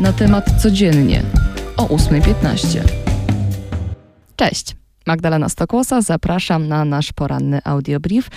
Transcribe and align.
na 0.00 0.12
temat 0.12 0.62
codziennie 0.62 1.22
o 1.76 1.86
8.15. 1.86 2.80
Cześć. 4.36 4.76
Magdalena 5.06 5.48
Stokłosa, 5.48 6.02
zapraszam 6.02 6.68
na 6.68 6.84
nasz 6.84 7.12
poranny 7.12 7.60
audiobrief. 7.64 8.28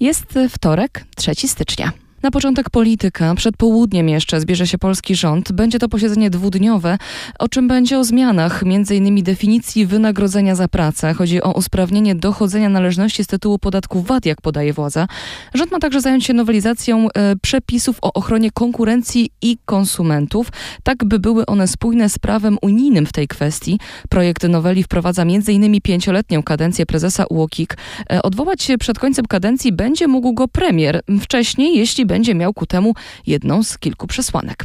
Jest 0.00 0.38
wtorek, 0.48 1.04
3 1.16 1.48
stycznia. 1.48 1.92
Na 2.22 2.30
początek 2.30 2.70
polityka. 2.70 3.34
Przed 3.34 3.56
południem 3.56 4.08
jeszcze 4.08 4.40
zbierze 4.40 4.66
się 4.66 4.78
polski 4.78 5.14
rząd. 5.14 5.52
Będzie 5.52 5.78
to 5.78 5.88
posiedzenie 5.88 6.30
dwudniowe, 6.30 6.98
o 7.38 7.48
czym 7.48 7.68
będzie 7.68 7.98
o 7.98 8.04
zmianach, 8.04 8.62
m.in. 8.62 9.22
definicji 9.22 9.86
wynagrodzenia 9.86 10.54
za 10.54 10.68
pracę. 10.68 11.14
Chodzi 11.14 11.42
o 11.42 11.52
usprawnienie 11.52 12.14
dochodzenia 12.14 12.68
należności 12.68 13.24
z 13.24 13.26
tytułu 13.26 13.58
podatku 13.58 14.02
VAT, 14.02 14.26
jak 14.26 14.40
podaje 14.40 14.72
władza. 14.72 15.06
Rząd 15.54 15.72
ma 15.72 15.78
także 15.78 16.00
zająć 16.00 16.24
się 16.24 16.32
nowelizacją 16.32 17.08
e, 17.10 17.36
przepisów 17.36 17.98
o 18.02 18.12
ochronie 18.12 18.50
konkurencji 18.50 19.30
i 19.42 19.58
konsumentów, 19.64 20.48
tak 20.82 21.04
by 21.04 21.18
były 21.18 21.46
one 21.46 21.68
spójne 21.68 22.08
z 22.08 22.18
prawem 22.18 22.58
unijnym 22.62 23.06
w 23.06 23.12
tej 23.12 23.28
kwestii. 23.28 23.78
Projekt 24.08 24.48
noweli 24.48 24.82
wprowadza 24.82 25.22
m.in. 25.22 25.80
pięcioletnią 25.80 26.42
kadencję 26.42 26.86
prezesa 26.86 27.24
UOKiK. 27.30 27.76
E, 28.12 28.22
odwołać 28.22 28.62
się 28.62 28.78
przed 28.78 28.98
końcem 28.98 29.24
kadencji 29.26 29.72
będzie 29.72 30.08
mógł 30.08 30.32
go 30.32 30.48
premier. 30.48 31.00
Wcześniej, 31.20 31.78
jeśli 31.78 32.09
będzie 32.10 32.34
miał 32.34 32.54
ku 32.54 32.66
temu 32.66 32.94
jedną 33.26 33.62
z 33.62 33.78
kilku 33.78 34.06
przesłanek. 34.06 34.64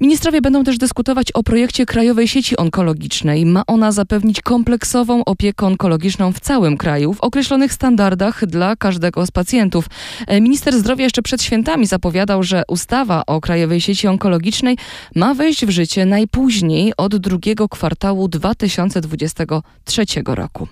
Ministrowie 0.00 0.40
będą 0.40 0.64
też 0.64 0.78
dyskutować 0.78 1.32
o 1.32 1.42
projekcie 1.42 1.86
Krajowej 1.86 2.28
Sieci 2.28 2.56
Onkologicznej. 2.56 3.46
Ma 3.46 3.62
ona 3.66 3.92
zapewnić 3.92 4.40
kompleksową 4.40 5.24
opiekę 5.24 5.66
onkologiczną 5.66 6.32
w 6.32 6.40
całym 6.40 6.76
kraju 6.76 7.14
w 7.14 7.20
określonych 7.20 7.72
standardach 7.72 8.46
dla 8.46 8.76
każdego 8.76 9.26
z 9.26 9.30
pacjentów. 9.30 9.86
E, 10.26 10.40
minister 10.40 10.78
zdrowia 10.78 11.04
jeszcze 11.04 11.22
przed 11.22 11.42
świętami 11.42 11.86
zapowiadał, 11.86 12.42
że 12.42 12.62
ustawa 12.68 13.22
o 13.26 13.40
Krajowej 13.40 13.80
Sieci 13.80 14.08
Onkologicznej 14.08 14.76
ma 15.14 15.34
wejść 15.34 15.66
w 15.66 15.70
życie 15.70 16.06
najpóźniej 16.06 16.92
od 16.96 17.16
drugiego 17.16 17.68
kwartału 17.68 18.28
2023 18.28 20.04
roku. 20.26 20.68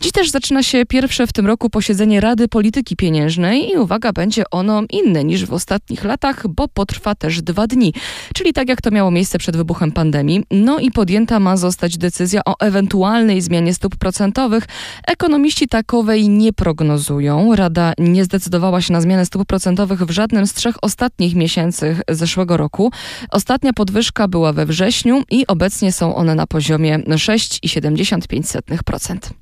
Dziś 0.00 0.12
też 0.12 0.30
zaczyna 0.30 0.62
się 0.62 0.86
pierwsze 0.86 1.26
w 1.26 1.32
tym 1.32 1.46
roku 1.46 1.70
posiedzenie 1.70 2.20
Rady 2.20 2.48
Polityki 2.48 2.96
Pieniężnej 2.96 3.70
i 3.70 3.76
uwaga, 3.76 4.12
będzie 4.12 4.50
ono 4.50 4.82
inne 4.90 5.24
niż 5.24 5.46
w 5.46 5.52
ostatnich 5.52 6.04
latach, 6.04 6.48
bo 6.48 6.68
potrwa 6.68 7.14
też 7.14 7.42
dwa 7.42 7.66
dni, 7.66 7.94
czyli 8.34 8.52
tak 8.52 8.68
jak 8.68 8.82
to 8.82 8.90
miało 8.90 9.10
miejsce 9.10 9.38
przed 9.38 9.56
wybuchem 9.56 9.92
pandemii. 9.92 10.44
No 10.50 10.78
i 10.78 10.90
podjęta 10.90 11.40
ma 11.40 11.56
zostać 11.56 11.98
decyzja 11.98 12.40
o 12.46 12.54
ewentualnej 12.60 13.40
zmianie 13.40 13.74
stóp 13.74 13.96
procentowych. 13.96 14.64
Ekonomiści 15.06 15.68
takowej 15.68 16.28
nie 16.28 16.52
prognozują. 16.52 17.56
Rada 17.56 17.92
nie 17.98 18.24
zdecydowała 18.24 18.80
się 18.80 18.92
na 18.92 19.00
zmianę 19.00 19.26
stóp 19.26 19.46
procentowych 19.46 20.02
w 20.02 20.10
żadnym 20.10 20.46
z 20.46 20.54
trzech 20.54 20.76
ostatnich 20.82 21.34
miesięcy 21.34 21.96
zeszłego 22.08 22.56
roku. 22.56 22.92
Ostatnia 23.30 23.72
podwyżka 23.72 24.28
była 24.28 24.52
we 24.52 24.66
wrześniu 24.66 25.22
i 25.30 25.46
obecnie 25.46 25.92
są 25.92 26.14
one 26.14 26.34
na 26.34 26.46
poziomie 26.46 26.98
6,75%. 26.98 29.41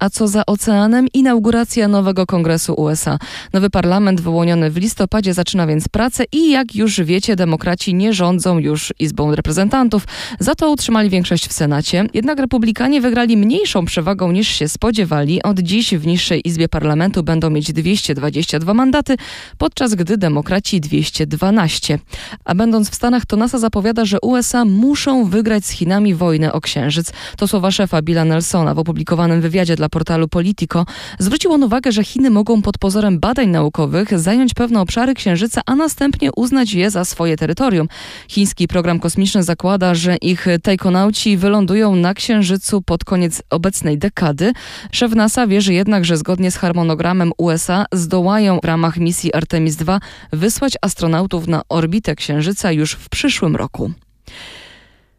A 0.00 0.10
co 0.10 0.28
za 0.28 0.46
oceanem? 0.46 1.06
Inauguracja 1.14 1.88
nowego 1.88 2.26
kongresu 2.26 2.74
USA. 2.74 3.18
Nowy 3.52 3.70
parlament 3.70 4.20
wyłoniony 4.20 4.70
w 4.70 4.76
listopadzie 4.76 5.34
zaczyna 5.34 5.66
więc 5.66 5.88
pracę 5.88 6.24
i 6.32 6.50
jak 6.50 6.74
już 6.74 7.00
wiecie, 7.00 7.36
demokraci 7.36 7.94
nie 7.94 8.12
rządzą 8.12 8.58
już 8.58 8.92
Izbą 8.98 9.34
Reprezentantów. 9.34 10.04
Za 10.38 10.54
to 10.54 10.70
utrzymali 10.70 11.10
większość 11.10 11.48
w 11.48 11.52
Senacie. 11.52 12.06
Jednak 12.14 12.38
republikanie 12.38 13.00
wygrali 13.00 13.36
mniejszą 13.36 13.84
przewagą 13.84 14.32
niż 14.32 14.48
się 14.48 14.68
spodziewali. 14.68 15.42
Od 15.42 15.58
dziś 15.58 15.94
w 15.94 16.06
niższej 16.06 16.48
Izbie 16.48 16.68
Parlamentu 16.68 17.22
będą 17.22 17.50
mieć 17.50 17.72
222 17.72 18.74
mandaty, 18.74 19.16
podczas 19.58 19.94
gdy 19.94 20.16
demokraci 20.16 20.80
212. 20.80 21.98
A 22.44 22.54
będąc 22.54 22.90
w 22.90 22.94
Stanach, 22.94 23.26
to 23.26 23.36
NASA 23.36 23.58
zapowiada, 23.58 24.04
że 24.04 24.20
USA 24.20 24.64
muszą 24.64 25.24
wygrać 25.24 25.64
z 25.64 25.70
Chinami 25.70 26.14
wojnę 26.14 26.52
o 26.52 26.60
Księżyc. 26.60 27.12
To 27.36 27.48
słowa 27.48 27.70
szefa 27.70 28.02
Billa 28.02 28.24
Nelsona 28.24 28.74
w 28.74 28.78
opublikowanym 28.78 29.40
wywiadzie 29.40 29.76
dla 29.76 29.89
portalu 29.90 30.28
Politico, 30.28 30.86
zwrócił 31.18 31.52
on 31.52 31.62
uwagę, 31.62 31.92
że 31.92 32.04
Chiny 32.04 32.30
mogą 32.30 32.62
pod 32.62 32.78
pozorem 32.78 33.20
badań 33.20 33.48
naukowych 33.48 34.18
zająć 34.18 34.54
pewne 34.54 34.80
obszary 34.80 35.14
Księżyca, 35.14 35.60
a 35.66 35.74
następnie 35.74 36.30
uznać 36.36 36.72
je 36.72 36.90
za 36.90 37.04
swoje 37.04 37.36
terytorium. 37.36 37.88
Chiński 38.28 38.68
program 38.68 39.00
kosmiczny 39.00 39.42
zakłada, 39.42 39.94
że 39.94 40.16
ich 40.16 40.46
tajkonauci 40.62 41.36
wylądują 41.36 41.96
na 41.96 42.14
Księżycu 42.14 42.82
pod 42.82 43.04
koniec 43.04 43.42
obecnej 43.50 43.98
dekady. 43.98 44.52
Szef 44.92 45.14
NASA 45.14 45.46
wierzy 45.46 45.74
jednak, 45.74 46.04
że 46.04 46.16
zgodnie 46.16 46.50
z 46.50 46.56
harmonogramem 46.56 47.32
USA 47.38 47.86
zdołają 47.92 48.58
w 48.62 48.64
ramach 48.64 48.96
misji 48.96 49.34
Artemis 49.34 49.76
II 49.88 49.98
wysłać 50.32 50.72
astronautów 50.82 51.46
na 51.48 51.62
orbitę 51.68 52.14
Księżyca 52.14 52.72
już 52.72 52.92
w 52.92 53.08
przyszłym 53.08 53.56
roku. 53.56 53.92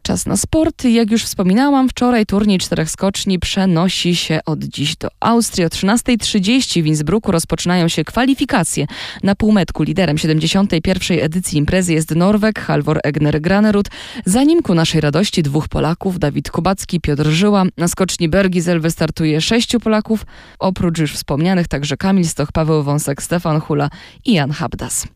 Czas 0.02 0.26
na 0.26 0.36
sport. 0.36 0.84
Jak 0.84 1.10
już 1.10 1.24
wspominałam, 1.24 1.88
wczoraj 1.88 2.26
turniej 2.26 2.58
czterech 2.58 2.90
skoczni 2.90 3.38
przenosi 3.38 4.16
się 4.16 4.40
od 4.46 4.64
dziś 4.64 4.96
do 4.96 5.08
Austrii. 5.20 5.64
O 5.64 5.68
13.30 5.68 6.82
w 6.82 6.86
Innsbrucku 6.86 7.32
rozpoczynają 7.32 7.88
się 7.88 8.04
kwalifikacje. 8.04 8.86
Na 9.22 9.34
półmetku 9.34 9.82
liderem 9.82 10.18
71. 10.18 11.18
edycji 11.20 11.58
imprezy 11.58 11.92
jest 11.92 12.10
Norweg 12.10 12.60
Halvor 12.60 13.00
Egner 13.04 13.40
Granerud. 13.40 13.88
Za 14.24 14.42
nim 14.42 14.62
ku 14.62 14.74
naszej 14.74 15.00
radości 15.00 15.42
dwóch 15.42 15.68
Polaków, 15.68 16.18
Dawid 16.18 16.50
Kubacki, 16.50 17.00
Piotr 17.00 17.26
Żyła. 17.26 17.64
Na 17.76 17.88
skoczni 17.88 18.28
Bergizel 18.28 18.80
wystartuje 18.80 19.40
sześciu 19.40 19.80
Polaków, 19.80 20.26
oprócz 20.58 20.98
już 20.98 21.12
wspomnianych 21.12 21.68
także 21.68 21.96
Kamil 21.96 22.28
Stoch, 22.28 22.52
Paweł 22.52 22.82
Wąsek, 22.82 23.22
Stefan 23.22 23.60
Hula 23.60 23.90
i 24.24 24.32
Jan 24.32 24.50
Habdas. 24.50 25.06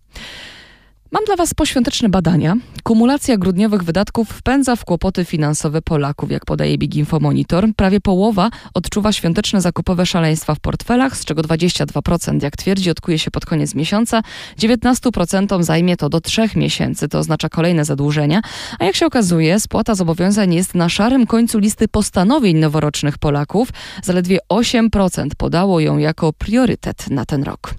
Mam 1.16 1.25
dla 1.25 1.37
Was 1.37 1.54
poświąteczne 1.54 2.09
badania. 2.09 2.56
Kumulacja 2.82 3.37
grudniowych 3.37 3.82
wydatków 3.82 4.28
wpędza 4.28 4.77
w 4.77 4.84
kłopoty 4.84 5.25
finansowe 5.25 5.82
Polaków, 5.82 6.31
jak 6.31 6.44
podaje 6.44 6.78
Big 6.78 6.94
Info 6.94 7.21
Monitor. 7.21 7.69
Prawie 7.77 8.00
połowa 8.00 8.50
odczuwa 8.75 9.12
świąteczne 9.12 9.60
zakupowe 9.60 10.06
szaleństwa 10.06 10.54
w 10.54 10.60
portfelach, 10.60 11.16
z 11.16 11.25
czego 11.25 11.43
22%, 11.43 12.43
jak 12.43 12.56
twierdzi, 12.56 12.91
odkuje 12.91 13.19
się 13.19 13.31
pod 13.31 13.47
koniec 13.47 13.75
miesiąca. 13.75 14.22
19% 14.59 15.62
zajmie 15.62 15.97
to 15.97 16.09
do 16.09 16.21
trzech 16.21 16.56
miesięcy, 16.56 17.09
to 17.09 17.19
oznacza 17.19 17.48
kolejne 17.48 17.84
zadłużenia. 17.84 18.41
A 18.78 18.84
jak 18.84 18.97
się 18.97 19.06
okazuje, 19.06 19.60
spłata 19.60 19.94
zobowiązań 19.94 20.54
jest 20.54 20.75
na 20.75 20.88
szarym 20.88 21.27
końcu 21.27 21.59
listy 21.59 21.88
postanowień 21.88 22.56
noworocznych 22.56 23.19
Polaków. 23.19 23.69
Zaledwie 24.03 24.38
8% 24.53 25.28
podało 25.38 25.81
ją 25.81 25.98
jako 25.98 26.33
priorytet 26.33 27.10
na 27.10 27.25
ten 27.25 27.43
rok. 27.43 27.75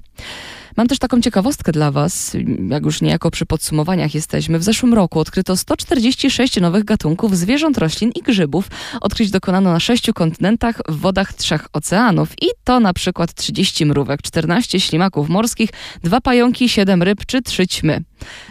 Mam 0.77 0.88
też 0.88 0.99
taką 0.99 1.21
ciekawostkę 1.21 1.71
dla 1.71 1.91
Was, 1.91 2.38
jak 2.69 2.85
już 2.85 3.01
niejako 3.01 3.31
przy 3.31 3.45
podsumowaniach 3.45 4.15
jesteśmy. 4.15 4.59
W 4.59 4.63
zeszłym 4.63 4.93
roku 4.93 5.19
odkryto 5.19 5.57
146 5.57 6.61
nowych 6.61 6.83
gatunków 6.83 7.38
zwierząt, 7.38 7.77
roślin 7.77 8.11
i 8.15 8.21
grzybów. 8.21 8.67
Odkryć 9.01 9.31
dokonano 9.31 9.71
na 9.73 9.79
sześciu 9.79 10.13
kontynentach 10.13 10.81
w 10.87 10.99
wodach 10.99 11.33
trzech 11.33 11.67
oceanów. 11.73 12.29
I 12.41 12.45
to 12.63 12.79
na 12.79 12.93
przykład 12.93 13.33
30 13.33 13.85
mrówek, 13.85 14.21
14 14.21 14.79
ślimaków 14.79 15.29
morskich, 15.29 15.69
dwa 16.03 16.21
pająki, 16.21 16.69
7 16.69 17.03
ryb 17.03 17.25
czy 17.25 17.41
3 17.41 17.67
ćmy. 17.67 18.03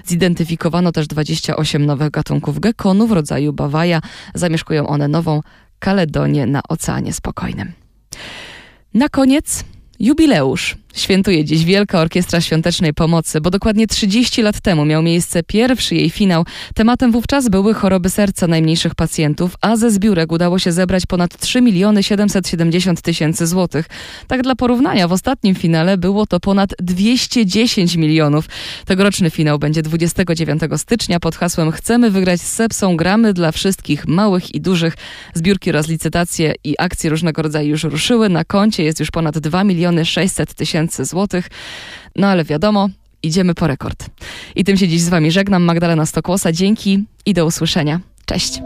Zidentyfikowano 0.04 0.92
też 0.92 1.06
28 1.06 1.86
nowych 1.86 2.10
gatunków 2.10 2.60
gekonów 2.60 3.12
rodzaju 3.12 3.52
bawaja. 3.52 4.00
Zamieszkują 4.34 4.86
one 4.86 5.08
Nową 5.08 5.40
Kaledonię 5.78 6.46
na 6.46 6.60
Oceanie 6.68 7.12
Spokojnym. 7.12 7.72
Na 8.94 9.08
koniec 9.08 9.64
jubileusz. 10.00 10.76
Świętuje 10.96 11.44
dziś 11.44 11.64
Wielka 11.64 12.00
Orkiestra 12.00 12.40
Świątecznej 12.40 12.94
Pomocy, 12.94 13.40
bo 13.40 13.50
dokładnie 13.50 13.86
30 13.86 14.42
lat 14.42 14.60
temu 14.60 14.84
miał 14.84 15.02
miejsce 15.02 15.42
pierwszy 15.42 15.94
jej 15.94 16.10
finał. 16.10 16.44
Tematem 16.74 17.12
wówczas 17.12 17.48
były 17.48 17.74
choroby 17.74 18.10
serca 18.10 18.46
najmniejszych 18.46 18.94
pacjentów, 18.94 19.56
a 19.60 19.76
ze 19.76 19.90
zbiórek 19.90 20.32
udało 20.32 20.58
się 20.58 20.72
zebrać 20.72 21.06
ponad 21.06 21.40
3 21.40 21.60
miliony 21.60 22.02
770 22.02 23.02
tysięcy 23.02 23.46
złotych. 23.46 23.86
Tak 24.26 24.42
dla 24.42 24.54
porównania, 24.54 25.08
w 25.08 25.12
ostatnim 25.12 25.54
finale 25.54 25.98
było 25.98 26.26
to 26.26 26.40
ponad 26.40 26.70
210 26.78 27.96
milionów. 27.96 28.48
Tegoroczny 28.86 29.30
finał 29.30 29.58
będzie 29.58 29.82
29 29.82 30.62
stycznia 30.76 31.20
pod 31.20 31.36
hasłem 31.36 31.72
Chcemy 31.72 32.10
wygrać 32.10 32.40
z 32.40 32.52
Sepsą, 32.52 32.96
gramy 32.96 33.32
dla 33.32 33.52
wszystkich 33.52 34.06
małych 34.06 34.54
i 34.54 34.60
dużych. 34.60 34.96
Zbiórki 35.34 35.70
oraz 35.70 35.88
licytacje 35.88 36.54
i 36.64 36.74
akcje 36.78 37.10
różnego 37.10 37.42
rodzaju 37.42 37.68
już 37.68 37.84
ruszyły. 37.84 38.28
Na 38.28 38.44
koncie 38.44 38.82
jest 38.84 39.00
już 39.00 39.10
ponad 39.10 39.38
2 39.38 39.64
miliony 39.64 40.04
600 40.04 40.54
tysięcy 40.54 40.85
tysięcy 40.86 41.04
złotych. 41.04 41.48
No 42.16 42.26
ale 42.26 42.44
wiadomo, 42.44 42.88
idziemy 43.22 43.54
po 43.54 43.66
rekord. 43.66 44.06
I 44.54 44.64
tym 44.64 44.76
się 44.76 44.88
dziś 44.88 45.02
z 45.02 45.08
Wami 45.08 45.30
żegnam. 45.30 45.62
Magdalena 45.62 46.06
Stokłosa. 46.06 46.52
Dzięki 46.52 47.04
i 47.26 47.34
do 47.34 47.46
usłyszenia. 47.46 48.00
Cześć. 48.26 48.60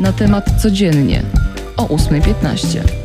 Na 0.00 0.12
temat 0.12 0.62
codziennie 0.62 1.22
o 1.76 1.86
8.15. 1.86 2.97